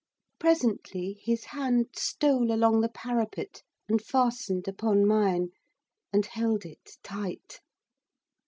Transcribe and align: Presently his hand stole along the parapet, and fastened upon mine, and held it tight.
Presently 0.39 1.19
his 1.21 1.43
hand 1.43 1.89
stole 1.93 2.51
along 2.51 2.81
the 2.81 2.89
parapet, 2.89 3.61
and 3.87 4.01
fastened 4.01 4.67
upon 4.67 5.05
mine, 5.05 5.49
and 6.11 6.25
held 6.25 6.65
it 6.65 6.97
tight. 7.03 7.59